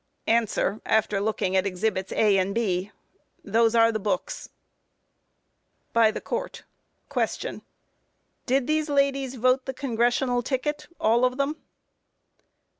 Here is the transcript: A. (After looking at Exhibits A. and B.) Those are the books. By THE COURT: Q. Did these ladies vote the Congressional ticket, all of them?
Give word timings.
A. 0.27 0.47
(After 0.83 1.21
looking 1.21 1.55
at 1.55 1.67
Exhibits 1.67 2.11
A. 2.11 2.35
and 2.39 2.55
B.) 2.55 2.91
Those 3.43 3.75
are 3.75 3.91
the 3.91 3.99
books. 3.99 4.49
By 5.93 6.09
THE 6.09 6.19
COURT: 6.19 6.63
Q. 7.13 7.61
Did 8.47 8.65
these 8.65 8.89
ladies 8.89 9.35
vote 9.35 9.65
the 9.67 9.75
Congressional 9.75 10.41
ticket, 10.41 10.87
all 10.99 11.23
of 11.23 11.37
them? 11.37 11.55